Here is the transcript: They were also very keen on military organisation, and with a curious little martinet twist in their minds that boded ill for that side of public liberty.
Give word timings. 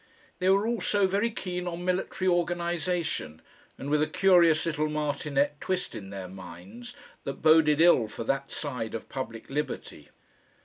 They 0.39 0.49
were 0.49 0.65
also 0.65 1.05
very 1.05 1.29
keen 1.29 1.67
on 1.67 1.85
military 1.85 2.27
organisation, 2.27 3.39
and 3.77 3.91
with 3.91 4.01
a 4.01 4.07
curious 4.07 4.65
little 4.65 4.89
martinet 4.89 5.57
twist 5.61 5.93
in 5.93 6.09
their 6.09 6.27
minds 6.27 6.95
that 7.23 7.43
boded 7.43 7.79
ill 7.79 8.07
for 8.07 8.23
that 8.23 8.49
side 8.51 8.95
of 8.95 9.09
public 9.09 9.47
liberty. 9.51 10.09